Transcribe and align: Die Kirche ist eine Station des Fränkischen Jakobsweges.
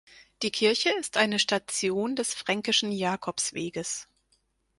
Die 0.41 0.49
Kirche 0.49 0.89
ist 0.97 1.15
eine 1.17 1.37
Station 1.37 2.15
des 2.15 2.33
Fränkischen 2.33 2.91
Jakobsweges. 2.91 4.07